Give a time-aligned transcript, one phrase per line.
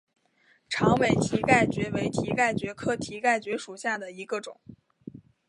[0.67, 4.59] 长尾蹄盖蕨为蹄盖蕨科蹄盖蕨属下的一个种。